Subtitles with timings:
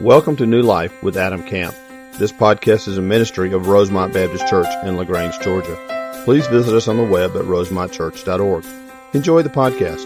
[0.00, 1.74] Welcome to New Life with Adam Camp.
[2.18, 6.22] This podcast is a ministry of Rosemont Baptist Church in LaGrange, Georgia.
[6.24, 8.64] Please visit us on the web at rosemontchurch.org.
[9.12, 10.04] Enjoy the podcast.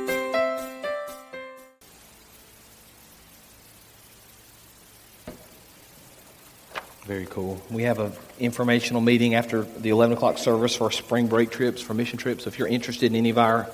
[7.05, 7.61] Very cool.
[7.71, 11.93] We have an informational meeting after the 11 o'clock service for spring break trips, for
[11.93, 12.47] mission trips.
[12.47, 13.69] If you're interested in any of our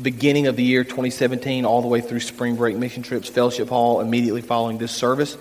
[0.00, 4.00] beginning of the year 2017 all the way through spring break mission trips, fellowship hall
[4.00, 5.36] immediately following this service.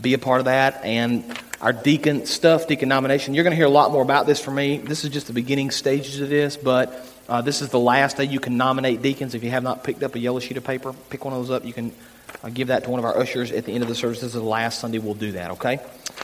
[0.00, 0.84] Be a part of that.
[0.84, 1.24] And
[1.60, 3.34] our deacon stuff, deacon nomination.
[3.34, 4.78] You're going to hear a lot more about this from me.
[4.78, 8.24] This is just the beginning stages of this, but uh, this is the last day
[8.24, 9.34] you can nominate deacons.
[9.34, 11.50] If you have not picked up a yellow sheet of paper, pick one of those
[11.50, 11.64] up.
[11.64, 11.92] You can
[12.44, 14.20] uh, give that to one of our ushers at the end of the service.
[14.20, 15.80] This is the last Sunday we'll do that, okay?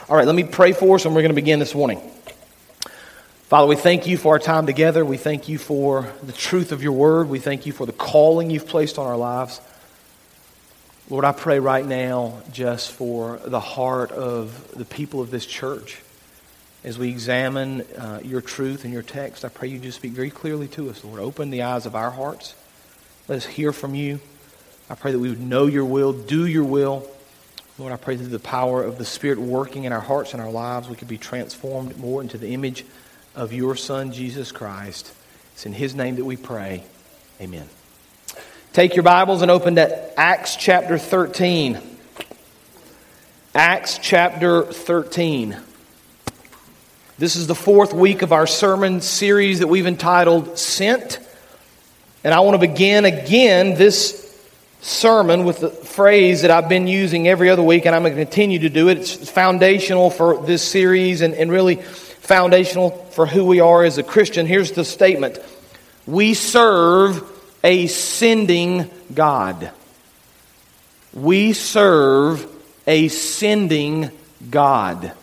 [0.07, 1.99] All right, let me pray for us, and we're going to begin this morning.
[3.47, 5.05] Father, we thank you for our time together.
[5.05, 7.29] We thank you for the truth of your word.
[7.29, 9.61] We thank you for the calling you've placed on our lives.
[11.11, 16.01] Lord, I pray right now just for the heart of the people of this church.
[16.83, 20.31] As we examine uh, your truth and your text, I pray you just speak very
[20.31, 21.19] clearly to us, Lord.
[21.19, 22.55] Open the eyes of our hearts.
[23.27, 24.21] Let us hear from you.
[24.89, 27.07] I pray that we would know your will, do your will.
[27.77, 30.49] Lord, I pray through the power of the Spirit working in our hearts and our
[30.49, 32.85] lives, we could be transformed more into the image
[33.35, 35.13] of your Son, Jesus Christ.
[35.53, 36.83] It's in His name that we pray.
[37.41, 37.67] Amen.
[38.73, 41.79] Take your Bibles and open to Acts chapter 13.
[43.53, 45.57] Acts chapter 13.
[47.17, 51.19] This is the fourth week of our sermon series that we've entitled Sent.
[52.23, 54.25] And I want to begin again this
[54.81, 58.21] sermon with the phrase that I've been using every other week, and I'm going to
[58.21, 58.97] continue to do it.
[58.97, 61.81] It's foundational for this series and, and really
[62.25, 64.45] foundational for who we are as a Christian.
[64.45, 65.39] Here's the statement
[66.05, 67.23] We serve
[67.63, 69.71] a sending God.
[71.13, 72.45] We serve
[72.85, 74.11] a sending
[74.49, 75.13] God.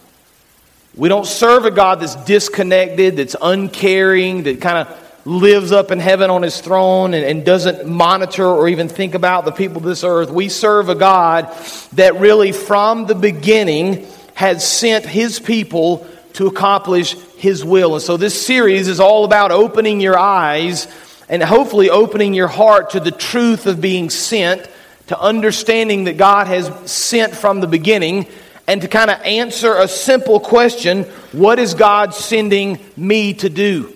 [0.95, 6.01] We don't serve a God that's disconnected, that's uncaring, that kind of lives up in
[6.01, 9.85] heaven on his throne and, and, doesn't monitor or even think about the people of
[9.85, 10.31] this earth.
[10.31, 11.55] We serve a God
[11.93, 17.95] that really, from the beginning, has sent his people to accomplish His will.
[17.95, 20.87] And so this series is all about opening your eyes
[21.29, 24.69] and hopefully opening your heart to the truth of being sent,
[25.07, 28.27] to understanding that God has sent from the beginning,
[28.67, 33.93] and to kind of answer a simple question what is God sending me to do?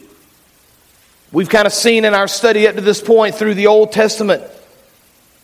[1.32, 4.42] We've kind of seen in our study up to this point through the Old Testament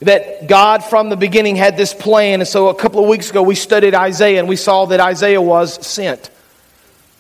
[0.01, 2.41] that God from the beginning had this plan.
[2.41, 5.41] And so a couple of weeks ago we studied Isaiah and we saw that Isaiah
[5.41, 6.31] was sent.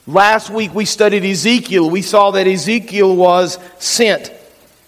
[0.08, 1.88] Last week we studied Ezekiel.
[1.88, 4.32] We saw that Ezekiel was sent.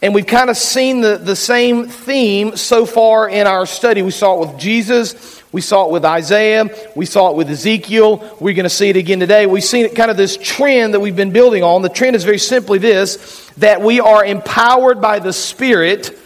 [0.02, 4.02] And we've kind of seen the, the same theme so far in our study.
[4.02, 8.36] We saw it with Jesus, we saw it with Isaiah, we saw it with Ezekiel.
[8.40, 9.46] We're going to see it again today.
[9.46, 11.82] We've seen it kind of this trend that we've been building on.
[11.82, 16.18] The trend is very simply this that we are empowered by the Spirit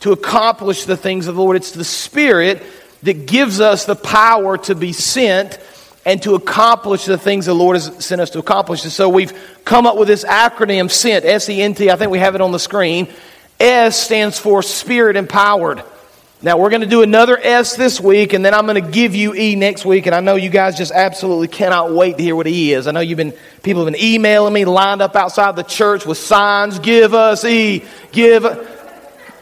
[0.00, 1.56] to accomplish the things of the Lord.
[1.56, 2.62] It's the Spirit
[3.02, 5.58] that gives us the power to be sent
[6.08, 8.82] and to accomplish the things the Lord has sent us to accomplish.
[8.82, 11.90] And so we've come up with this acronym SENT, S E N T.
[11.90, 13.08] I think we have it on the screen.
[13.60, 15.82] S stands for Spirit Empowered.
[16.40, 19.14] Now, we're going to do another S this week, and then I'm going to give
[19.14, 20.06] you E next week.
[20.06, 22.86] And I know you guys just absolutely cannot wait to hear what E is.
[22.86, 26.16] I know you've been, people have been emailing me, lined up outside the church with
[26.16, 28.46] signs, give us E, give.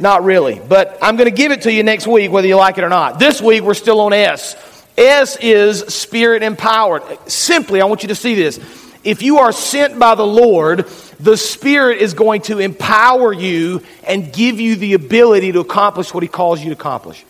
[0.01, 2.77] Not really, but I'm going to give it to you next week, whether you like
[2.77, 3.21] it or not.
[3.21, 4.57] This week, we're still on S.
[4.97, 7.03] S is spirit empowered.
[7.31, 8.59] Simply, I want you to see this.
[9.05, 10.89] If you are sent by the Lord,
[11.21, 16.25] the Spirit is going to empower you and give you the ability to accomplish what
[16.25, 17.25] He calls you to accomplish.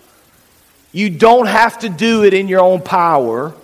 [0.93, 3.55] You don't have to do it in your own power,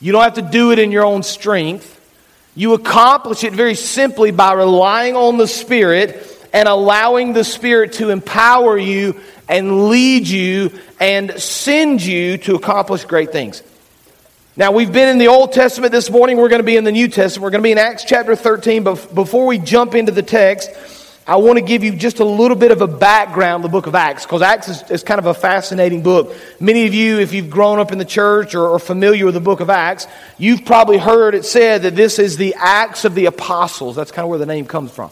[0.00, 1.94] you don't have to do it in your own strength.
[2.56, 8.10] You accomplish it very simply by relying on the Spirit and allowing the Spirit to
[8.10, 13.62] empower you and lead you and send you to accomplish great things.
[14.56, 16.36] Now, we've been in the Old Testament this morning.
[16.36, 17.44] We're going to be in the New Testament.
[17.44, 18.82] We're going to be in Acts chapter 13.
[18.82, 20.70] But before we jump into the text,
[21.28, 23.94] I want to give you just a little bit of a background the book of
[23.94, 26.34] Acts, because Acts is, is, kind of a fascinating book.
[26.58, 29.40] Many of you, if you've grown up in the church or are familiar with the
[29.40, 30.06] book of Acts,
[30.38, 33.94] you've probably heard it said that this is the Acts of the Apostles.
[33.94, 35.10] That's kind of where the name comes from.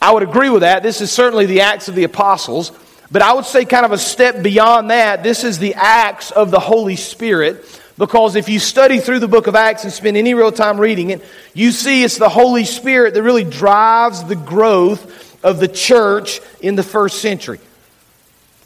[0.00, 0.84] I would agree with that.
[0.84, 2.70] This is certainly the Acts of the Apostles.
[3.10, 6.50] But I would say, kind of a step beyond that, this is the acts of
[6.50, 7.80] the Holy Spirit.
[7.96, 11.10] Because if you study through the book of Acts and spend any real time reading
[11.10, 16.40] it, you see it's the Holy Spirit that really drives the growth of the church
[16.60, 17.60] in the first century.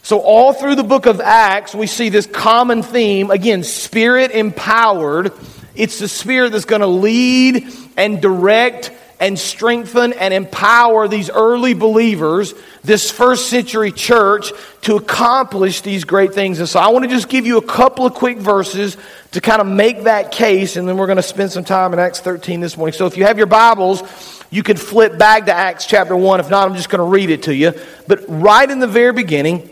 [0.02, 5.32] So, all through the book of Acts, we see this common theme again, spirit empowered.
[5.74, 7.68] It's the spirit that's going to lead
[7.98, 12.54] and direct and strengthen and empower these early believers,
[12.84, 16.60] this first century church, to accomplish these great things.
[16.60, 18.96] And so I want to just give you a couple of quick verses
[19.32, 21.98] to kind of make that case, and then we're going to spend some time in
[21.98, 22.92] Acts 13 this morning.
[22.92, 24.02] So if you have your Bibles,
[24.50, 26.40] you can flip back to Acts chapter 1.
[26.40, 27.74] If not, I'm just going to read it to you.
[28.06, 29.68] But right in the very beginning,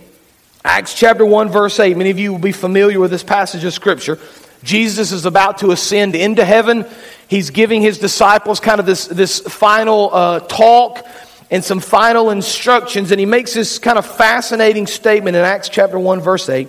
[0.64, 3.72] Acts chapter 1, verse 8, many of you will be familiar with this passage of
[3.72, 4.18] Scripture.
[4.66, 6.84] Jesus is about to ascend into heaven.
[7.28, 11.06] He's giving his disciples kind of this, this final uh, talk
[11.50, 13.12] and some final instructions.
[13.12, 16.68] And he makes this kind of fascinating statement in Acts chapter 1, verse 8.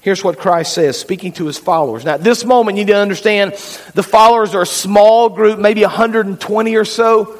[0.00, 2.04] Here's what Christ says, speaking to his followers.
[2.04, 3.52] Now, at this moment, you need to understand
[3.94, 7.38] the followers are a small group, maybe 120 or so,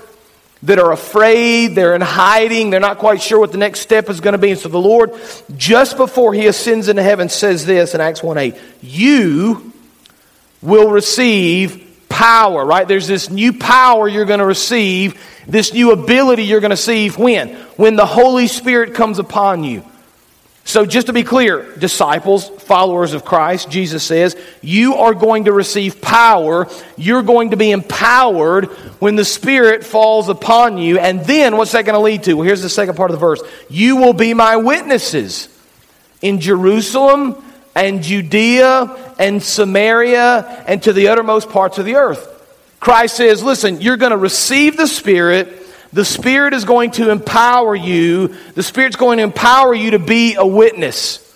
[0.64, 1.74] that are afraid.
[1.74, 2.70] They're in hiding.
[2.70, 4.50] They're not quite sure what the next step is going to be.
[4.50, 5.12] And so the Lord,
[5.56, 9.69] just before he ascends into heaven, says this in Acts 1 8 You
[10.62, 12.86] will receive power, right?
[12.86, 17.16] There's this new power you're going to receive, this new ability you're going to receive
[17.16, 17.54] when?
[17.76, 19.84] When the Holy Spirit comes upon you.
[20.64, 25.52] So, just to be clear, disciples, followers of Christ, Jesus says, you are going to
[25.52, 26.68] receive power.
[26.96, 28.66] You're going to be empowered
[29.00, 30.98] when the Spirit falls upon you.
[30.98, 32.34] And then, what's that going to lead to?
[32.34, 35.48] Well, here's the second part of the verse You will be my witnesses
[36.22, 37.42] in Jerusalem
[37.74, 42.26] and Judea and Samaria and to the uttermost parts of the earth.
[42.80, 45.56] Christ says, listen, you're going to receive the Spirit.
[45.92, 48.28] The Spirit is going to empower you.
[48.54, 51.26] The Spirit's going to empower you to be a witness.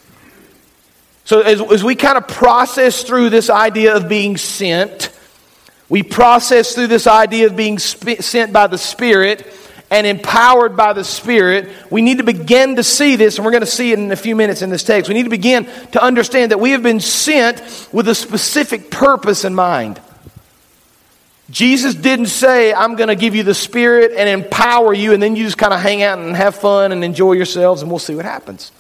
[1.25, 5.11] So, as, as we kind of process through this idea of being sent,
[5.89, 9.47] we process through this idea of being sp- sent by the Spirit
[9.95, 13.61] and empowered by the Spirit, we need to begin to see this, and we're going
[13.61, 15.09] to see it in a few minutes in this text.
[15.09, 17.63] We need to begin to understand that we have been sent
[17.93, 20.01] with a specific purpose in mind.
[21.49, 25.37] Jesus didn't say, I'm going to give you the Spirit and empower you, and then
[25.37, 28.17] you just kind of hang out and have fun and enjoy yourselves, and we'll see
[28.17, 28.73] what happens.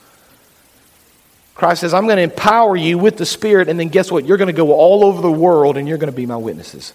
[1.54, 4.24] Christ says, I'm going to empower you with the Spirit, and then guess what?
[4.26, 6.92] You're going to go all over the world and you're going to be my witnesses.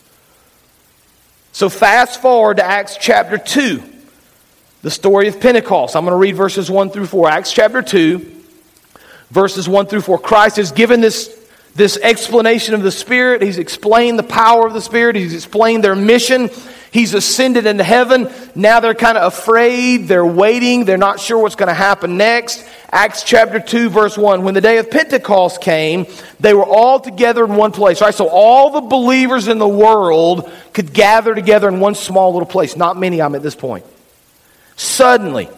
[1.54, 3.99] So, fast forward to Acts chapter 2
[4.82, 5.96] the story of Pentecost.
[5.96, 7.30] I'm going to read verses 1 through 4.
[7.30, 8.44] Acts chapter 2,
[9.30, 10.20] verses 1 through 4.
[10.20, 11.36] Christ has given this,
[11.76, 13.42] this explanation of the Spirit.
[13.42, 15.18] He's explained the power of the Spirit.
[15.18, 16.50] He's explained their mission.
[16.92, 18.32] He's ascended into heaven.
[18.56, 20.08] Now they're kind of afraid.
[20.08, 20.86] They're waiting.
[20.86, 22.66] They're not sure what's going to happen next.
[22.90, 24.44] Acts chapter 2, verse 1.
[24.44, 26.08] When the day of Pentecost came,
[26.40, 28.16] they were all together in one place, right?
[28.16, 32.78] So all the believers in the world could gather together in one small little place.
[32.78, 33.86] Not many them at this point.
[34.80, 35.50] Suddenly,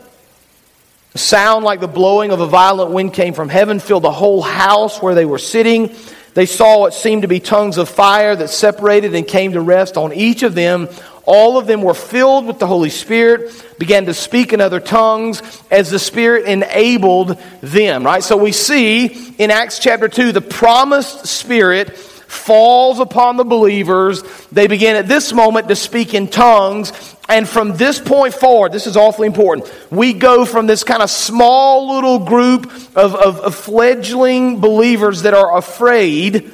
[1.14, 4.42] a sound like the blowing of a violent wind came from heaven, filled the whole
[4.42, 5.96] house where they were sitting.
[6.34, 9.96] They saw what seemed to be tongues of fire that separated and came to rest
[9.96, 10.90] on each of them.
[11.24, 15.44] All of them were filled with the Holy Spirit, began to speak in other tongues
[15.70, 18.04] as the Spirit enabled them.
[18.04, 18.24] Right?
[18.24, 21.96] So we see in Acts chapter 2 the promised Spirit
[22.32, 24.24] falls upon the believers.
[24.52, 26.94] They begin at this moment to speak in tongues.
[27.28, 29.72] And from this point forward, this is awfully important.
[29.92, 35.34] We go from this kind of small little group of, of, of fledgling believers that
[35.34, 36.52] are afraid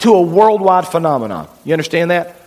[0.00, 1.48] to a worldwide phenomenon.
[1.64, 2.39] You understand that?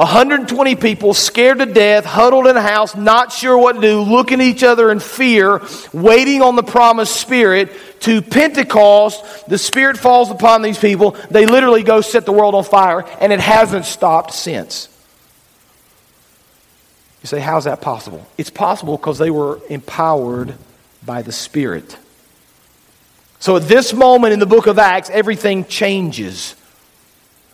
[0.00, 4.40] 120 people scared to death, huddled in a house, not sure what to do, looking
[4.40, 5.60] at each other in fear,
[5.92, 7.70] waiting on the promised Spirit.
[8.00, 11.18] To Pentecost, the Spirit falls upon these people.
[11.30, 14.88] They literally go set the world on fire, and it hasn't stopped since.
[17.20, 18.26] You say, how's that possible?
[18.38, 20.54] It's possible because they were empowered
[21.04, 21.98] by the Spirit.
[23.38, 26.56] So at this moment in the book of Acts, everything changes.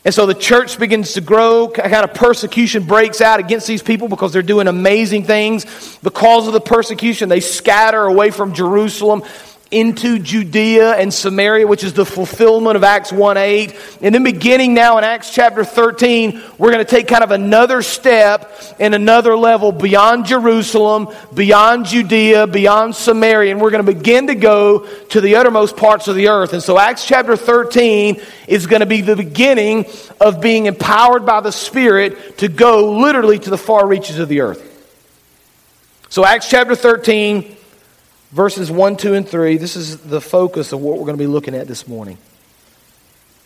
[0.07, 1.67] And so the church begins to grow.
[1.67, 5.99] Kind of persecution breaks out against these people because they're doing amazing things.
[5.99, 9.25] Because of the persecution, they scatter away from Jerusalem
[9.73, 13.75] into Judea and Samaria, which is the fulfillment of Acts 1 8.
[14.01, 17.83] And then beginning now in Acts chapter 13, we're going to take kind of another
[17.83, 24.29] step and another level beyond Jerusalem, beyond Judea, beyond Samaria, and we're going to begin
[24.29, 26.53] to go to the uttermost parts of the earth.
[26.53, 29.87] And so Acts chapter 13 is going to be the beginning
[30.21, 34.43] of being empowered by the Spirit to go literally to the far reaches of the
[34.43, 34.75] earth.
[36.09, 37.56] So Acts chapter 13
[38.31, 39.57] verses 1, 2, and 3.
[39.57, 42.19] This is the focus of what we're going to be looking at this morning.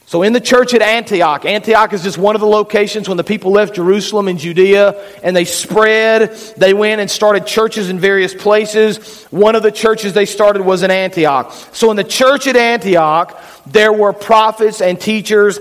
[0.06, 3.22] So, in the church at Antioch, Antioch is just one of the locations when the
[3.22, 6.32] people left Jerusalem and Judea and they spread.
[6.56, 9.25] They went and started churches in various places.
[9.26, 11.52] One of the churches they started was in Antioch.
[11.72, 15.60] So, in the church at Antioch, there were prophets and teachers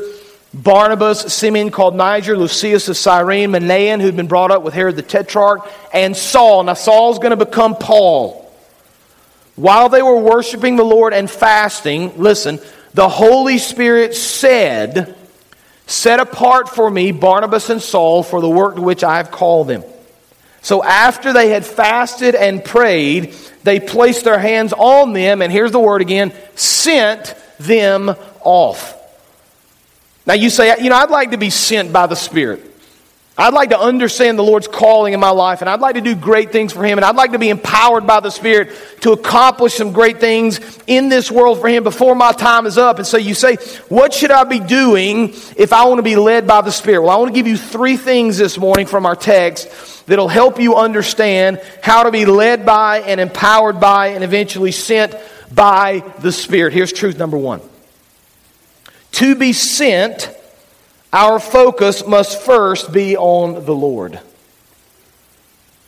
[0.54, 5.04] Barnabas, Simeon called Niger, Lucius of Cyrene, Manaen, who'd been brought up with Herod the
[5.04, 6.64] Tetrarch, and Saul.
[6.64, 8.49] Now, Saul's going to become Paul.
[9.60, 12.60] While they were worshiping the Lord and fasting, listen,
[12.94, 15.18] the Holy Spirit said,
[15.86, 19.68] Set apart for me Barnabas and Saul for the work to which I have called
[19.68, 19.84] them.
[20.62, 25.74] So after they had fasted and prayed, they placed their hands on them, and here's
[25.74, 28.96] the word again sent them off.
[30.26, 32.69] Now you say, you know, I'd like to be sent by the Spirit.
[33.40, 36.14] I'd like to understand the Lord's calling in my life, and I'd like to do
[36.14, 39.76] great things for Him, and I'd like to be empowered by the Spirit to accomplish
[39.76, 42.98] some great things in this world for Him before my time is up.
[42.98, 43.56] And so you say,
[43.88, 47.04] What should I be doing if I want to be led by the Spirit?
[47.04, 50.60] Well, I want to give you three things this morning from our text that'll help
[50.60, 55.16] you understand how to be led by and empowered by and eventually sent
[55.50, 56.74] by the Spirit.
[56.74, 57.62] Here's truth number one
[59.14, 60.30] To be sent,
[61.12, 64.20] our focus must first be on the Lord.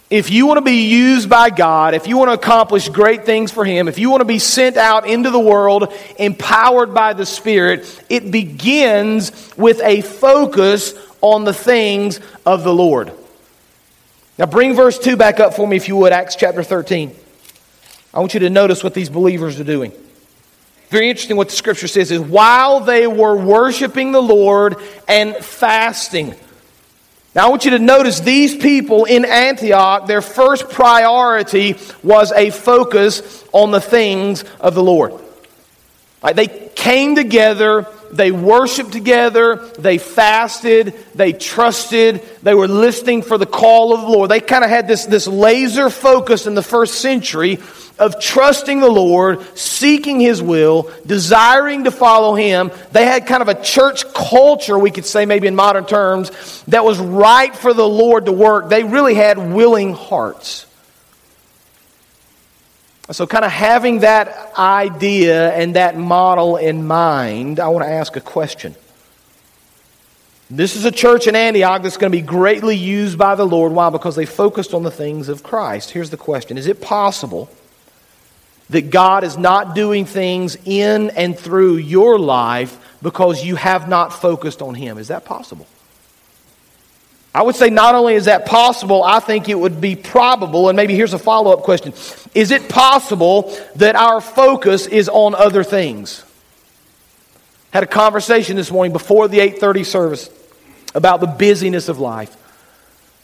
[0.09, 3.49] If you want to be used by God, if you want to accomplish great things
[3.49, 7.25] for Him, if you want to be sent out into the world empowered by the
[7.25, 13.13] Spirit, it begins with a focus on the things of the Lord.
[14.37, 17.15] Now, bring verse 2 back up for me, if you would, Acts chapter 13.
[18.13, 19.93] I want you to notice what these believers are doing.
[20.91, 24.75] Very interesting what the scripture says is while they were worshiping the Lord
[25.07, 26.35] and fasting.
[27.33, 32.49] Now, I want you to notice these people in Antioch, their first priority was a
[32.49, 35.13] focus on the things of the Lord.
[36.33, 43.45] They came together, they worshiped together, they fasted, they trusted, they were listening for the
[43.45, 44.29] call of the Lord.
[44.29, 47.59] They kind of had this, this laser focus in the first century
[47.99, 52.71] of trusting the Lord, seeking His will, desiring to follow Him.
[52.91, 56.83] They had kind of a church culture, we could say maybe in modern terms, that
[56.83, 58.69] was right for the Lord to work.
[58.69, 60.65] They really had willing hearts.
[63.11, 68.15] So, kind of having that idea and that model in mind, I want to ask
[68.15, 68.75] a question.
[70.49, 73.71] This is a church in Antioch that's going to be greatly used by the Lord.
[73.71, 73.89] Why?
[73.89, 75.91] Because they focused on the things of Christ.
[75.91, 77.49] Here's the question Is it possible
[78.71, 84.13] that God is not doing things in and through your life because you have not
[84.13, 84.97] focused on Him.
[84.97, 85.67] Is that possible?
[87.33, 90.75] I would say not only is that possible, I think it would be probable, and
[90.75, 91.93] maybe here's a follow up question
[92.35, 96.25] Is it possible that our focus is on other things?
[97.71, 100.29] Had a conversation this morning before the 8:30 service
[100.93, 102.35] about the busyness of life.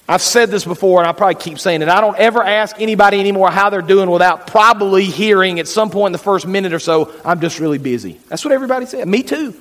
[0.10, 1.90] I've said this before, and I probably keep saying it.
[1.90, 6.08] I don't ever ask anybody anymore how they're doing without probably hearing at some point
[6.08, 8.18] in the first minute or so, I'm just really busy.
[8.30, 9.06] That's what everybody said.
[9.06, 9.54] Me too.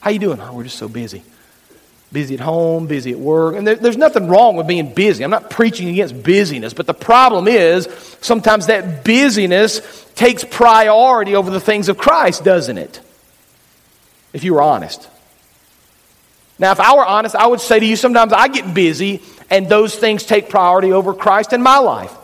[0.00, 0.40] How you doing?
[0.40, 1.22] Oh, we're just so busy.
[2.12, 3.54] Busy at home, busy at work.
[3.54, 5.22] And there, there's nothing wrong with being busy.
[5.22, 7.88] I'm not preaching against busyness, but the problem is
[8.20, 13.00] sometimes that busyness takes priority over the things of Christ, doesn't it?
[14.32, 15.08] If you were honest.
[16.58, 19.68] Now, if I were honest, I would say to you sometimes I get busy and
[19.68, 22.14] those things take priority over Christ in my life.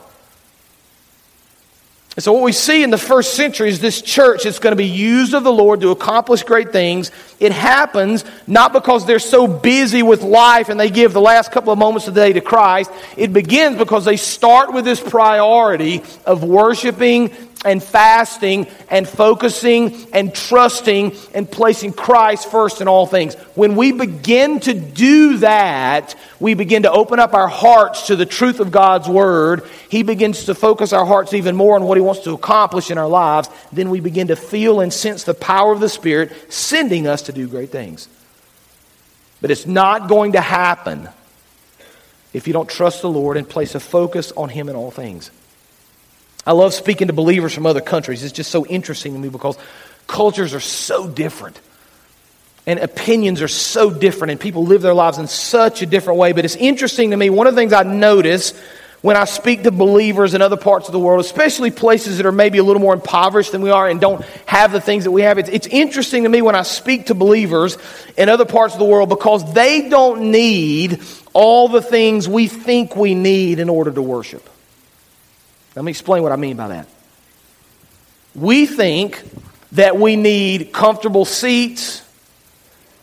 [2.17, 4.77] And so, what we see in the first century is this church is going to
[4.77, 7.11] be used of the Lord to accomplish great things.
[7.39, 11.75] It happens not because they're so busy with life and they give the last couple
[11.75, 12.91] of moments of the day to Christ.
[13.19, 17.29] It begins because they start with this priority of worshiping
[17.65, 23.35] and fasting and focusing and trusting and placing Christ first in all things.
[23.55, 28.27] When we begin to do that, we begin to open up our hearts to the
[28.27, 29.65] truth of God's Word.
[29.89, 32.99] He begins to focus our hearts even more on what He wants to accomplish in
[32.99, 33.49] our lives.
[33.73, 37.33] Then we begin to feel and sense the power of the Spirit sending us to
[37.33, 38.09] do great things.
[39.41, 41.09] But it's not going to happen
[42.33, 45.31] if you don't trust the Lord and place a focus on Him in all things.
[46.47, 48.23] I love speaking to believers from other countries.
[48.23, 49.59] It's just so interesting to me because
[50.07, 51.61] cultures are so different.
[52.69, 56.33] And opinions are so different, and people live their lives in such a different way.
[56.33, 57.31] But it's interesting to me.
[57.31, 58.55] One of the things I notice
[59.03, 62.33] when I speak to believers in other parts of the world, especially places that are
[62.33, 65.23] maybe a little more impoverished than we are and don't have the things that we
[65.23, 67.79] have, it's, it's interesting to me when I speak to believers
[68.17, 71.03] in other parts of the world because they don't need
[71.35, 74.49] all the things we think we need in order to worship.
[75.76, 76.88] Let me explain what I mean by that.
[78.35, 79.23] We think
[79.73, 82.02] that we need comfortable seats,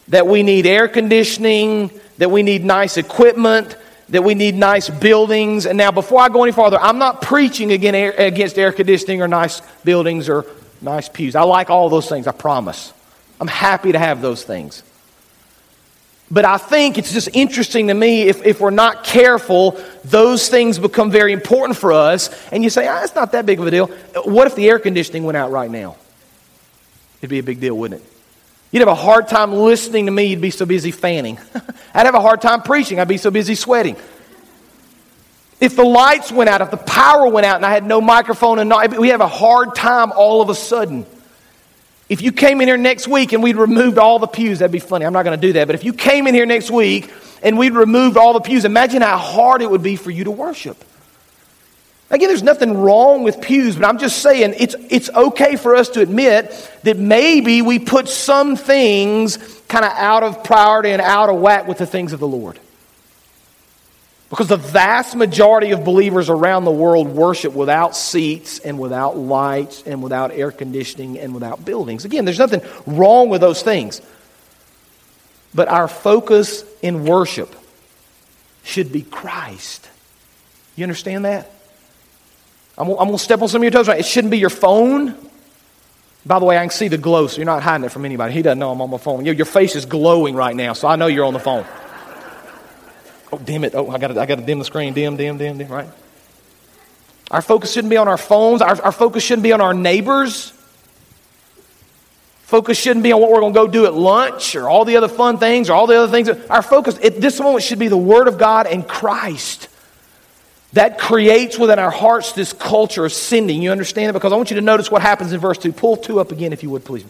[0.07, 3.77] that we need air conditioning, that we need nice equipment,
[4.09, 5.65] that we need nice buildings.
[5.67, 9.61] And now, before I go any farther, I'm not preaching against air conditioning or nice
[9.83, 10.45] buildings or
[10.81, 11.35] nice pews.
[11.35, 12.91] I like all those things, I promise.
[13.39, 14.81] I'm happy to have those things.
[16.31, 20.79] But I think it's just interesting to me if, if we're not careful, those things
[20.79, 22.29] become very important for us.
[22.51, 23.87] And you say, ah, it's not that big of a deal.
[24.25, 25.95] What if the air conditioning went out right now?
[27.19, 28.13] It'd be a big deal, wouldn't it?
[28.71, 30.25] You'd have a hard time listening to me.
[30.25, 31.37] You'd be so busy fanning.
[31.93, 32.99] I'd have a hard time preaching.
[32.99, 33.95] I'd be so busy sweating.
[35.59, 38.57] If the lights went out, if the power went out, and I had no microphone
[38.57, 41.05] and not, we have a hard time all of a sudden.
[42.09, 44.79] If you came in here next week and we'd removed all the pews, that'd be
[44.79, 45.05] funny.
[45.05, 45.67] I'm not going to do that.
[45.67, 49.01] But if you came in here next week and we'd removed all the pews, imagine
[49.01, 50.77] how hard it would be for you to worship.
[52.09, 55.89] Again, there's nothing wrong with pews, but I'm just saying it's, it's okay for us
[55.89, 56.51] to admit
[56.83, 61.67] that maybe we put some things kind of out of priority and out of whack
[61.67, 62.59] with the things of the Lord.
[64.33, 69.83] Because the vast majority of believers around the world worship without seats and without lights
[69.85, 72.03] and without air conditioning and without buildings.
[72.03, 74.01] Again, there's nothing wrong with those things.
[75.53, 77.55] But our focus in worship
[78.63, 79.87] should be Christ.
[80.75, 81.51] You understand that?
[82.75, 83.99] I'm, I'm going to step on some of your toes right.
[83.99, 85.15] It shouldn't be your phone.
[86.25, 88.33] By the way, I can see the glow, so you're not hiding it from anybody.
[88.33, 89.25] He doesn't know I'm on my phone.
[89.25, 91.67] Your, your face is glowing right now, so I know you're on the phone.
[93.33, 93.73] Oh, dim it.
[93.73, 94.93] Oh, I got I to dim the screen.
[94.93, 95.87] Dim, dim, dim, dim, right?
[97.31, 98.61] Our focus shouldn't be on our phones.
[98.61, 100.51] Our, our focus shouldn't be on our neighbors.
[102.43, 104.97] Focus shouldn't be on what we're going to go do at lunch or all the
[104.97, 106.29] other fun things or all the other things.
[106.29, 109.67] Our focus at this moment should be the Word of God and Christ.
[110.73, 113.63] That creates within our hearts this culture of sending.
[113.63, 114.13] You understand it?
[114.13, 115.71] Because I want you to notice what happens in verse 2.
[115.71, 117.05] Pull 2 up again, if you would, please.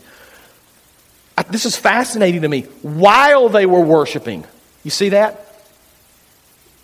[1.49, 2.61] This is fascinating to me.
[2.81, 4.45] While they were worshiping,
[4.85, 5.42] you see that?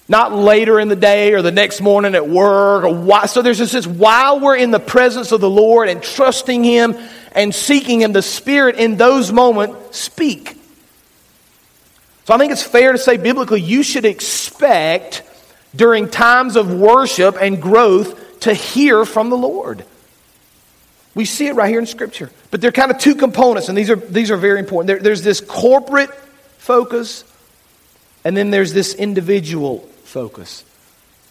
[0.10, 2.84] Not later in the day or the next morning at work.
[2.84, 6.64] Or why, so there's this, while we're in the presence of the Lord and trusting
[6.64, 6.98] Him
[7.34, 10.58] and seeking Him, the Spirit in those moments speak.
[12.26, 15.22] So I think it's fair to say biblically, you should expect
[15.76, 19.86] during times of worship and growth to hear from the Lord.
[21.14, 22.32] We see it right here in Scripture.
[22.50, 24.88] But there are kind of two components, and these are, these are very important.
[24.88, 26.14] There, there's this corporate
[26.58, 27.24] focus,
[28.24, 30.66] and then there's this individual focus.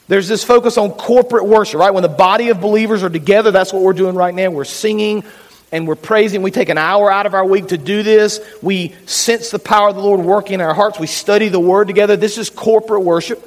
[0.07, 1.93] There's this focus on corporate worship, right?
[1.93, 4.49] When the body of believers are together, that's what we're doing right now.
[4.51, 5.23] We're singing
[5.71, 6.41] and we're praising.
[6.41, 8.41] We take an hour out of our week to do this.
[8.63, 10.99] We sense the power of the Lord working in our hearts.
[10.99, 12.17] We study the Word together.
[12.17, 13.45] This is corporate worship.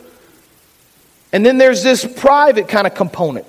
[1.34, 3.48] And then there's this private kind of component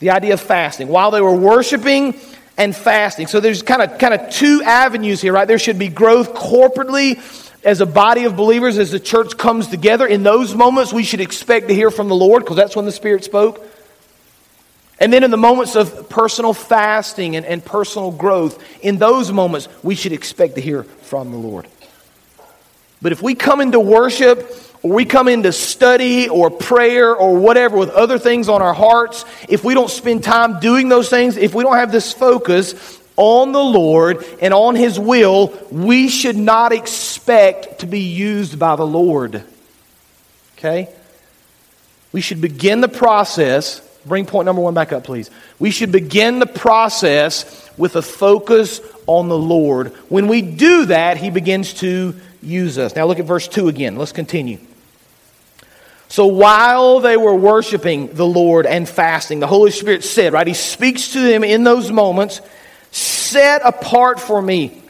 [0.00, 0.88] the idea of fasting.
[0.88, 2.18] While they were worshiping
[2.56, 3.26] and fasting.
[3.26, 5.46] So there's kind of, kind of two avenues here, right?
[5.46, 7.16] There should be growth corporately
[7.64, 11.20] as a body of believers, as the church comes together, in those moments we should
[11.20, 13.66] expect to hear from the Lord because that's when the Spirit spoke.
[15.00, 19.68] And then in the moments of personal fasting and, and personal growth, in those moments
[19.82, 21.66] we should expect to hear from the Lord.
[23.02, 24.50] But if we come into worship
[24.82, 29.24] or we come into study or prayer or whatever with other things on our hearts,
[29.48, 33.52] if we don't spend time doing those things, if we don't have this focus, on
[33.52, 38.86] the Lord and on His will, we should not expect to be used by the
[38.86, 39.44] Lord.
[40.58, 40.88] Okay?
[42.12, 43.80] We should begin the process.
[44.06, 45.30] Bring point number one back up, please.
[45.58, 49.88] We should begin the process with a focus on the Lord.
[50.08, 52.94] When we do that, He begins to use us.
[52.94, 53.96] Now look at verse 2 again.
[53.96, 54.58] Let's continue.
[56.08, 60.46] So while they were worshiping the Lord and fasting, the Holy Spirit said, right?
[60.46, 62.40] He speaks to them in those moments
[62.94, 64.80] Set apart for me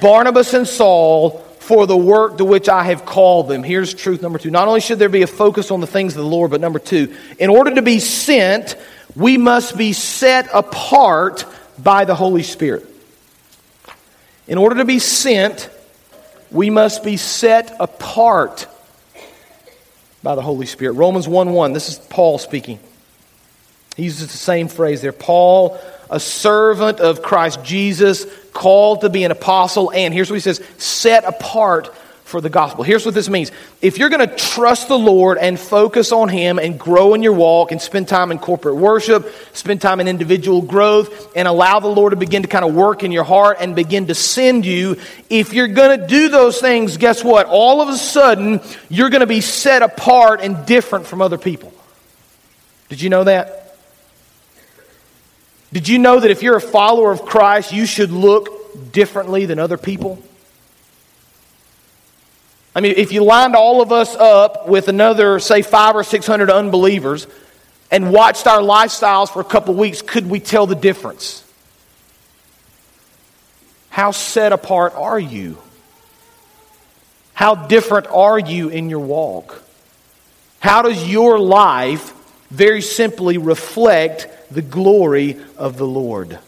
[0.00, 3.64] Barnabas and Saul for the work to which I have called them.
[3.64, 4.52] Here's truth number two.
[4.52, 6.78] Not only should there be a focus on the things of the Lord, but number
[6.78, 8.76] two, in order to be sent,
[9.16, 11.44] we must be set apart
[11.80, 12.86] by the Holy Spirit.
[14.46, 15.68] In order to be sent,
[16.52, 18.68] we must be set apart
[20.22, 20.92] by the Holy Spirit.
[20.92, 22.78] Romans 1 1, this is Paul speaking.
[23.96, 25.12] He uses the same phrase there.
[25.12, 25.80] Paul,
[26.12, 30.62] a servant of Christ Jesus, called to be an apostle, and here's what he says
[30.76, 31.92] set apart
[32.24, 32.82] for the gospel.
[32.82, 33.52] Here's what this means.
[33.82, 37.34] If you're going to trust the Lord and focus on Him and grow in your
[37.34, 41.88] walk and spend time in corporate worship, spend time in individual growth, and allow the
[41.88, 44.96] Lord to begin to kind of work in your heart and begin to send you,
[45.28, 47.46] if you're going to do those things, guess what?
[47.46, 51.72] All of a sudden, you're going to be set apart and different from other people.
[52.88, 53.61] Did you know that?
[55.72, 59.58] Did you know that if you're a follower of Christ, you should look differently than
[59.58, 60.22] other people?
[62.74, 66.26] I mean, if you lined all of us up with another, say, five or six
[66.26, 67.26] hundred unbelievers
[67.90, 71.44] and watched our lifestyles for a couple weeks, could we tell the difference?
[73.90, 75.58] How set apart are you?
[77.34, 79.62] How different are you in your walk?
[80.60, 82.14] How does your life
[82.50, 86.38] very simply reflect the glory of the Lord?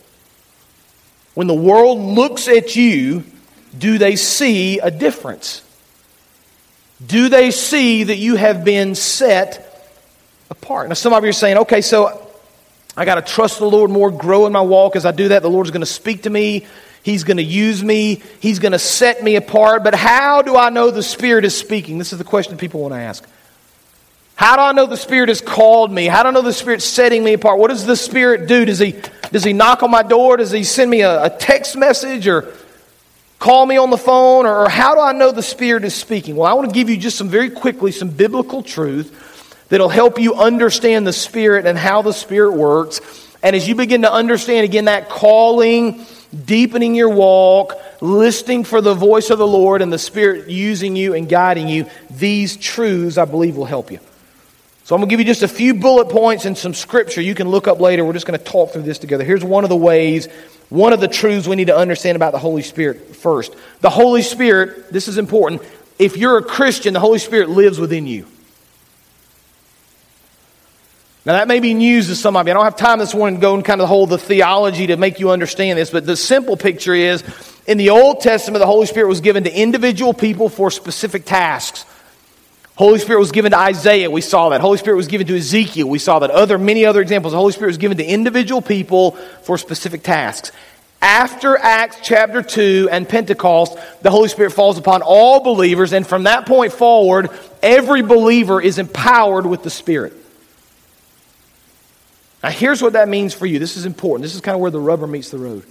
[1.35, 3.25] When the world looks at you,
[3.77, 5.63] do they see a difference?
[7.05, 9.93] Do they see that you have been set
[10.49, 10.89] apart?
[10.89, 12.31] Now, some of you are saying, okay, so
[12.97, 14.95] I got to trust the Lord more, grow in my walk.
[14.95, 16.67] As I do that, the Lord's going to speak to me.
[17.03, 18.23] He's going to use me.
[18.41, 19.85] He's going to set me apart.
[19.85, 21.99] But how do I know the Spirit is speaking?
[21.99, 23.29] This is the question people want to ask.
[24.37, 26.07] How do I know the Spirit has called me?
[26.07, 27.59] How do I know the Spirit's setting me apart?
[27.59, 28.65] What does the Spirit do?
[28.65, 28.97] Does He,
[29.31, 30.37] does he knock on my door?
[30.37, 32.53] Does He send me a, a text message or
[33.39, 34.47] call me on the phone?
[34.47, 36.35] Or, or how do I know the Spirit is speaking?
[36.35, 40.19] Well, I want to give you just some very quickly some biblical truth that'll help
[40.19, 43.01] you understand the Spirit and how the Spirit works.
[43.43, 46.05] And as you begin to understand again that calling,
[46.45, 51.15] deepening your walk, listening for the voice of the Lord and the Spirit using you
[51.15, 54.01] and guiding you, these truths I believe will help you.
[54.85, 57.35] So I'm going to give you just a few bullet points and some scripture you
[57.35, 58.05] can look up later.
[58.05, 59.25] We're just going to talk through this together.
[59.25, 60.29] Here's one of the ways,
[60.69, 63.57] one of the truths we need to understand about the Holy Spirit first.
[63.81, 65.63] The Holy Spirit, this is important.
[65.99, 68.27] If you're a Christian, the Holy Spirit lives within you.
[71.25, 72.51] Now, that may be news to some of you.
[72.51, 74.99] I don't have time this morning to go and kind of hold the theology to
[74.99, 77.25] make you understand this, but the simple picture is
[77.67, 81.87] in the Old Testament, the Holy Spirit was given to individual people for specific tasks.
[82.77, 84.61] Holy Spirit was given to Isaiah, we saw that.
[84.61, 86.31] Holy Spirit was given to Ezekiel, we saw that.
[86.31, 87.33] Other many other examples.
[87.33, 90.51] The Holy Spirit was given to individual people for specific tasks.
[91.01, 96.25] After Acts chapter 2 and Pentecost, the Holy Spirit falls upon all believers, and from
[96.25, 97.29] that point forward,
[97.63, 100.15] every believer is empowered with the Spirit.
[102.43, 103.59] Now, here's what that means for you.
[103.59, 104.23] This is important.
[104.23, 105.63] This is kind of where the rubber meets the road.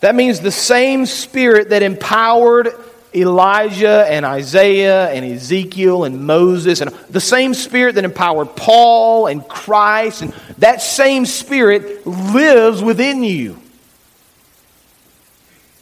[0.00, 2.68] That means the same Spirit that empowered
[3.14, 9.46] Elijah and Isaiah and Ezekiel and Moses and the same spirit that empowered Paul and
[9.46, 13.58] Christ and that same spirit lives within you.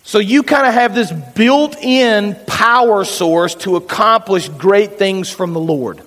[0.03, 5.61] So you kind of have this built-in power source to accomplish great things from the
[5.61, 6.03] Lord.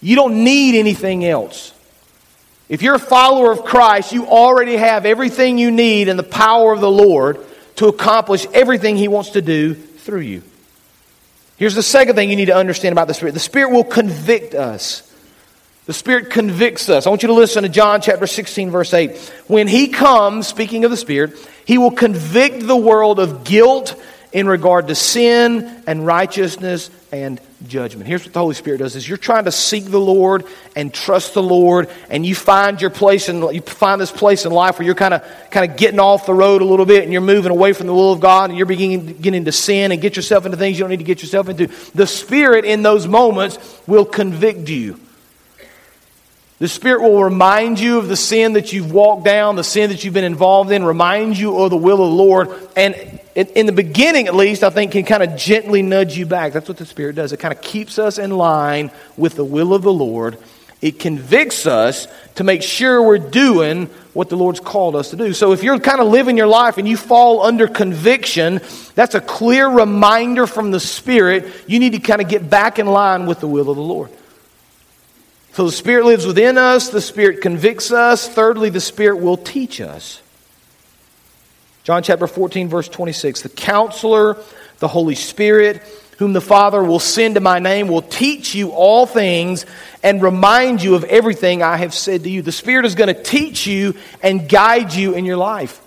[0.00, 1.74] You don't need anything else.
[2.70, 6.72] If you're a follower of Christ, you already have everything you need in the power
[6.72, 7.44] of the Lord
[7.76, 10.42] to accomplish everything He wants to do through you.
[11.56, 14.54] Here's the second thing you need to understand about the Spirit the Spirit will convict
[14.54, 15.08] us.
[15.86, 17.06] The Spirit convicts us.
[17.06, 19.16] I want you to listen to John chapter 16, verse 8.
[19.48, 24.00] When He comes, speaking of the Spirit, He will convict the world of guilt
[24.32, 28.08] in regard to sin and righteousness and judgment.
[28.08, 31.34] Here's what the Holy Spirit does is you're trying to seek the Lord and trust
[31.34, 34.86] the Lord and you find your place and you find this place in life where
[34.86, 37.52] you're kind of kind of getting off the road a little bit and you're moving
[37.52, 40.46] away from the will of God and you're beginning getting into sin and get yourself
[40.46, 41.66] into things you don't need to get yourself into.
[41.94, 44.98] The Spirit in those moments will convict you.
[46.62, 50.04] The Spirit will remind you of the sin that you've walked down, the sin that
[50.04, 52.50] you've been involved in, remind you of the will of the Lord.
[52.76, 52.94] And
[53.34, 56.52] in the beginning, at least, I think can kind of gently nudge you back.
[56.52, 57.32] That's what the Spirit does.
[57.32, 60.38] It kind of keeps us in line with the will of the Lord.
[60.80, 65.32] It convicts us to make sure we're doing what the Lord's called us to do.
[65.32, 68.60] So if you're kind of living your life and you fall under conviction,
[68.94, 71.52] that's a clear reminder from the Spirit.
[71.66, 74.10] You need to kind of get back in line with the will of the Lord.
[75.52, 78.26] So the Spirit lives within us, the Spirit convicts us.
[78.26, 80.22] Thirdly, the Spirit will teach us.
[81.84, 84.38] John chapter 14, verse 26 The counselor,
[84.78, 85.82] the Holy Spirit,
[86.18, 89.66] whom the Father will send in my name, will teach you all things
[90.02, 92.40] and remind you of everything I have said to you.
[92.40, 95.82] The Spirit is going to teach you and guide you in your life.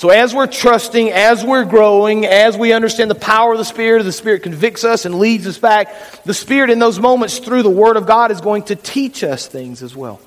[0.00, 4.02] So, as we're trusting, as we're growing, as we understand the power of the Spirit,
[4.02, 6.22] the Spirit convicts us and leads us back.
[6.22, 9.46] The Spirit, in those moments, through the Word of God, is going to teach us
[9.46, 10.18] things as well.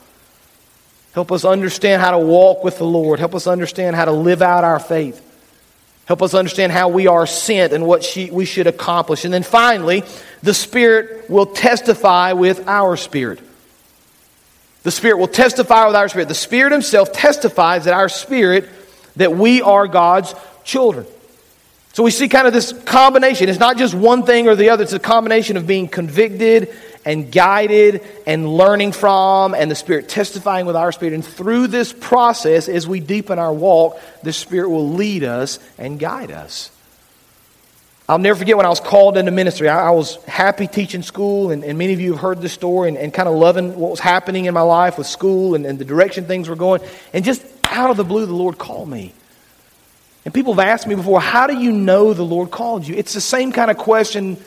[1.14, 3.20] Help us understand how to walk with the Lord.
[3.20, 5.20] Help us understand how to live out our faith.
[6.06, 9.26] Help us understand how we are sent and what we should accomplish.
[9.26, 10.04] And then finally,
[10.44, 13.40] the Spirit will testify with our spirit.
[14.84, 16.28] The Spirit will testify with our spirit.
[16.28, 18.70] The Spirit Himself testifies that our spirit
[19.16, 21.06] that we are God's children.
[21.94, 23.50] So we see kind of this combination.
[23.50, 26.74] It's not just one thing or the other, it's a combination of being convicted
[27.06, 31.14] and guided and learning from, and the Spirit testifying with our spirit.
[31.14, 36.00] And through this process, as we deepen our walk, the Spirit will lead us and
[36.00, 36.72] guide us.
[38.08, 39.70] I'll never forget when I was called into ministry.
[39.70, 42.90] I, I was happy teaching school, and, and, many of you have heard this story
[42.90, 45.80] and, and, kind of loving what was happening in my life with school and, and
[45.80, 46.82] the direction things were going.
[47.14, 49.14] And just out of the blue, the Lord called me.
[50.26, 52.96] And people have asked me before, how do you know the Lord called you?
[52.96, 54.38] It's the same kind of question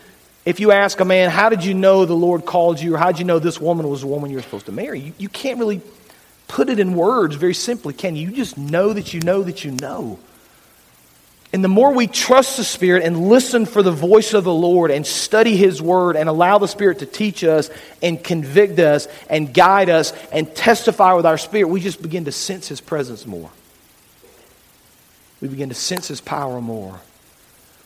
[0.47, 3.11] if you ask a man, how did you know the Lord called you, or how
[3.11, 5.01] did you know this woman was the woman you were supposed to marry?
[5.01, 5.81] You, you can't really
[6.47, 8.31] put it in words very simply, can you?
[8.31, 10.21] You just know that you know that you know.
[11.53, 14.91] And the more we trust the Spirit and listen for the voice of the Lord
[14.91, 17.71] and study His Word and allow the Spirit to teach us
[18.03, 22.33] and convict us and guide us and testify with our spirit, we just begin to
[22.33, 23.51] sense His presence more.
[25.41, 27.01] We begin to sense His power more.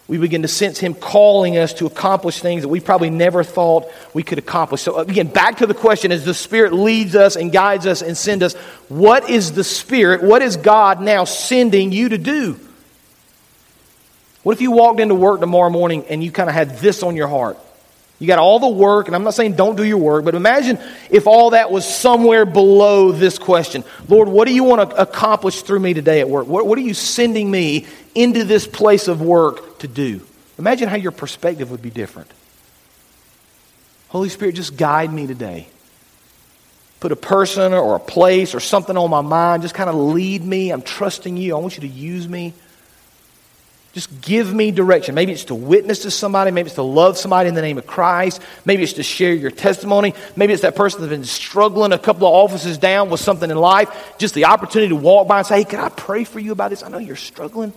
[0.08, 3.86] We begin to sense Him calling us to accomplish things that we probably never thought
[4.14, 4.80] we could accomplish.
[4.80, 8.16] So, again, back to the question as the Spirit leads us and guides us and
[8.16, 8.54] sends us,
[8.88, 12.58] what is the Spirit, what is God now sending you to do?
[14.42, 17.16] What if you walked into work tomorrow morning and you kind of had this on
[17.16, 17.58] your heart?
[18.18, 20.78] You got all the work, and I'm not saying don't do your work, but imagine
[21.10, 25.62] if all that was somewhere below this question Lord, what do you want to accomplish
[25.62, 26.46] through me today at work?
[26.46, 30.20] What, what are you sending me into this place of work to do?
[30.58, 32.30] Imagine how your perspective would be different.
[34.08, 35.68] Holy Spirit, just guide me today.
[36.98, 39.62] Put a person or a place or something on my mind.
[39.62, 40.70] Just kind of lead me.
[40.70, 41.56] I'm trusting you.
[41.56, 42.52] I want you to use me.
[43.92, 45.16] Just give me direction.
[45.16, 46.52] Maybe it's to witness to somebody.
[46.52, 48.40] Maybe it's to love somebody in the name of Christ.
[48.64, 50.14] Maybe it's to share your testimony.
[50.36, 53.56] Maybe it's that person that's been struggling a couple of offices down with something in
[53.56, 54.14] life.
[54.16, 56.70] Just the opportunity to walk by and say, hey, can I pray for you about
[56.70, 56.84] this?
[56.84, 57.72] I know you're struggling.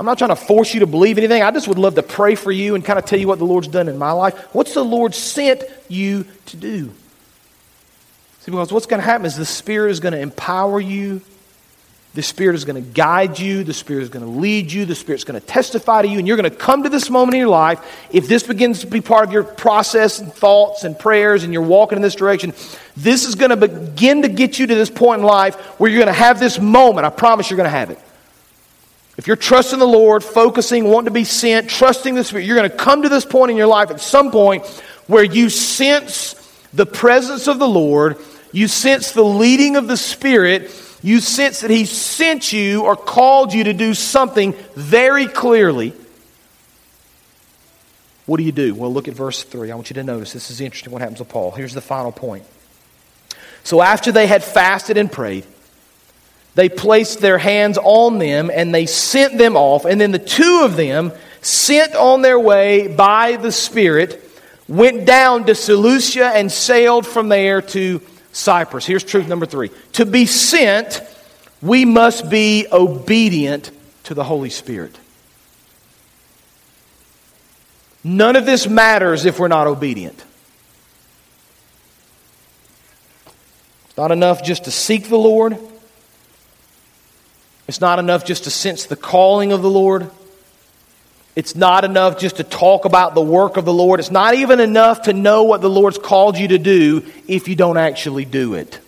[0.00, 1.42] I'm not trying to force you to believe anything.
[1.42, 3.44] I just would love to pray for you and kind of tell you what the
[3.44, 4.34] Lord's done in my life.
[4.54, 6.90] What's the Lord sent you to do?
[8.40, 11.20] See, because what's going to happen is the Spirit is going to empower you
[12.14, 13.64] the Spirit is going to guide you.
[13.64, 14.84] The Spirit is going to lead you.
[14.84, 16.18] The Spirit's going to testify to you.
[16.18, 17.80] And you're going to come to this moment in your life.
[18.10, 21.62] If this begins to be part of your process and thoughts and prayers and you're
[21.62, 22.52] walking in this direction,
[22.98, 26.04] this is going to begin to get you to this point in life where you're
[26.04, 27.06] going to have this moment.
[27.06, 27.98] I promise you're going to have it.
[29.16, 32.70] If you're trusting the Lord, focusing, wanting to be sent, trusting the Spirit, you're going
[32.70, 34.66] to come to this point in your life at some point
[35.06, 36.34] where you sense
[36.74, 38.18] the presence of the Lord,
[38.52, 40.70] you sense the leading of the Spirit
[41.02, 45.92] you sense that He sent you or called you to do something very clearly.
[48.26, 48.74] What do you do?
[48.74, 49.72] Well, look at verse 3.
[49.72, 51.50] I want you to notice this is interesting what happens with Paul.
[51.50, 52.44] Here's the final point.
[53.64, 55.44] So after they had fasted and prayed,
[56.54, 59.84] they placed their hands on them and they sent them off.
[59.84, 64.22] And then the two of them, sent on their way by the Spirit,
[64.68, 68.00] went down to Seleucia and sailed from there to
[68.32, 68.86] Cyprus.
[68.86, 71.02] Here's truth number three to be sent,
[71.60, 73.70] we must be obedient
[74.04, 74.98] to the Holy Spirit.
[78.04, 80.24] None of this matters if we're not obedient.
[83.86, 85.56] It's not enough just to seek the Lord.
[87.68, 90.10] It's not enough just to sense the calling of the Lord.
[91.34, 94.00] It's not enough just to talk about the work of the Lord.
[94.00, 97.56] It's not even enough to know what the Lord's called you to do if you
[97.56, 98.78] don't actually do it.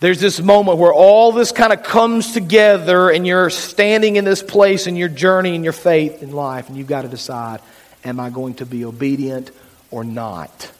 [0.00, 4.44] There's this moment where all this kind of comes together and you're standing in this
[4.44, 7.60] place in your journey in your faith in life, and you've got to decide
[8.04, 9.50] am I going to be obedient
[9.90, 10.70] or not?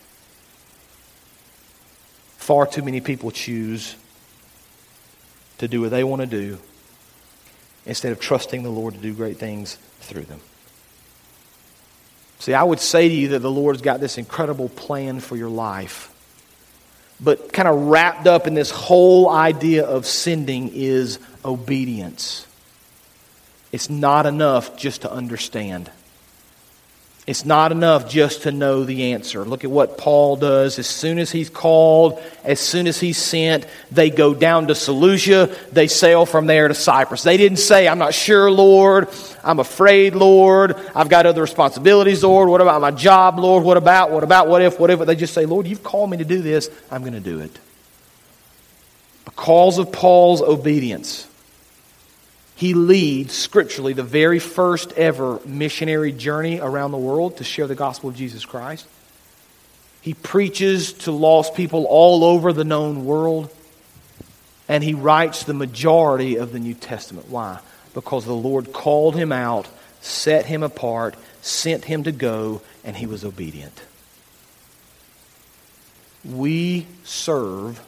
[2.37, 3.97] Far too many people choose
[5.59, 6.59] to do what they want to do
[7.89, 10.41] instead of trusting the Lord to do great things through them.
[12.39, 15.49] See, I would say to you that the Lord's got this incredible plan for your
[15.49, 16.15] life.
[17.21, 22.47] But kind of wrapped up in this whole idea of sending is obedience.
[23.73, 25.91] It's not enough just to understand.
[27.29, 29.45] It's not enough just to know the answer.
[29.45, 30.79] Look at what Paul does.
[30.79, 35.55] As soon as he's called, as soon as he's sent, they go down to Seleucia.
[35.71, 37.25] They sail from there to Cyprus.
[37.25, 39.11] They didn't say, I'm not sure, Lord.
[39.45, 40.75] I'm afraid, Lord.
[40.95, 42.49] I've got other responsibilities, Lord.
[42.49, 43.63] What about my job, Lord?
[43.63, 45.05] What about, what about, what if, whatever?
[45.05, 46.71] They just say, Lord, you've called me to do this.
[46.91, 47.59] I'm going to do it.
[49.27, 51.28] Because of Paul's obedience
[52.59, 57.77] he leads scripturally the very first ever missionary journey around the world to share the
[57.77, 58.85] gospel of Jesus Christ.
[60.01, 63.49] He preaches to lost people all over the known world.
[64.69, 67.29] And he writes the majority of the New Testament.
[67.29, 67.61] Why?
[67.95, 69.69] Because the Lord called him out,
[70.01, 73.81] set him apart, sent him to go, and he was obedient.
[76.25, 77.81] We serve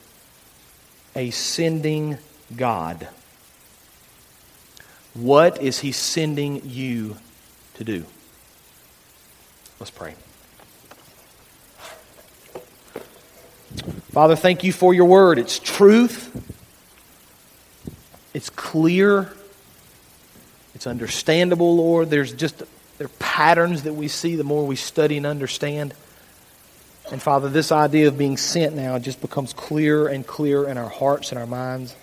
[1.17, 2.19] a sending
[2.57, 3.09] God.
[5.15, 7.17] What is He sending you
[7.75, 8.05] to do?
[9.79, 10.15] Let's pray.
[14.13, 15.39] Father, thank you for your word.
[15.39, 16.29] It's truth,
[18.35, 19.33] it's clear,
[20.75, 22.11] it's understandable, Lord.
[22.11, 22.63] There's just
[22.99, 25.95] there are patterns that we see the more we study and understand.
[27.11, 30.89] And Father, this idea of being sent now just becomes clearer and clearer in our
[30.89, 31.97] hearts and our minds.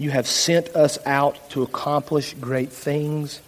[0.00, 3.42] You have sent us out to accomplish great things.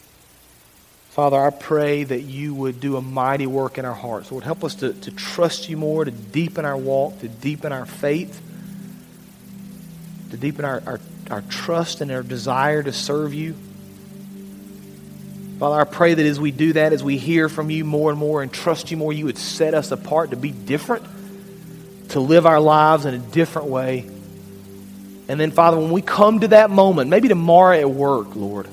[1.08, 4.30] Father, I pray that you would do a mighty work in our hearts.
[4.30, 7.86] Lord, help us to, to trust you more, to deepen our walk, to deepen our
[7.86, 8.38] faith,
[10.30, 13.56] to deepen our, our, our trust and our desire to serve you.
[15.58, 18.18] Father, I pray that as we do that, as we hear from you more and
[18.18, 21.06] more and trust you more, you would set us apart to be different,
[22.10, 24.06] to live our lives in a different way.
[25.32, 28.68] And then, Father, when we come to that moment, maybe tomorrow at work, Lord,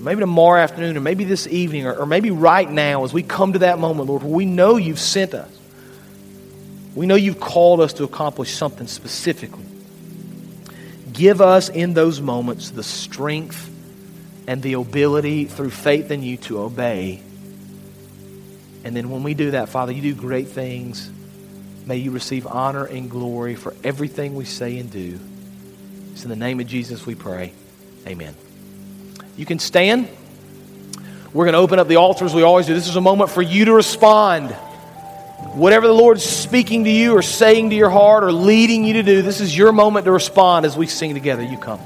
[0.00, 3.52] maybe tomorrow afternoon, or maybe this evening, or, or maybe right now, as we come
[3.52, 5.50] to that moment, Lord, we know you've sent us.
[6.94, 9.66] We know you've called us to accomplish something specifically.
[11.12, 13.70] Give us in those moments the strength
[14.46, 17.20] and the ability through faith in you to obey.
[18.84, 21.10] And then when we do that, Father, you do great things.
[21.86, 25.20] May you receive honor and glory for everything we say and do.
[26.12, 27.52] It's in the name of Jesus we pray.
[28.08, 28.34] Amen.
[29.36, 30.08] You can stand.
[31.32, 32.74] We're going to open up the altars we always do.
[32.74, 34.50] This is a moment for you to respond.
[35.54, 39.02] Whatever the Lord's speaking to you or saying to your heart or leading you to
[39.04, 41.42] do, this is your moment to respond as we sing together.
[41.42, 41.80] You come.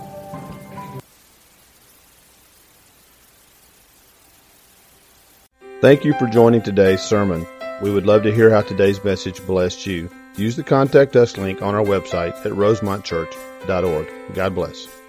[5.82, 7.46] Thank you for joining today's sermon.
[7.80, 10.10] We would love to hear how today's message blessed you.
[10.36, 14.34] Use the contact us link on our website at rosemontchurch.org.
[14.34, 14.99] God bless.